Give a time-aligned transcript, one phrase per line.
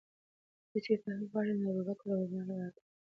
[0.71, 2.91] که چیرې ته حق غواړې، نو د ابوبکر او عمر لاره تعقیب کړه.